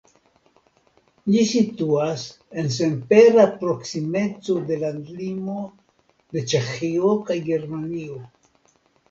[1.33, 2.23] Ĝi situas
[2.61, 5.59] en senpera proksimeco de landlimo
[6.39, 8.19] de Ĉeĥio kaj Germanio.